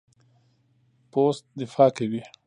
[1.11, 2.21] پوست دفاع کوي.